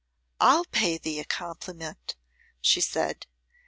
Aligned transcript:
"I'll 0.39 0.65
pay 0.65 0.97
thee 0.97 1.19
a 1.19 1.23
compliment," 1.23 2.15
she 2.59 2.81
said. 2.81 3.27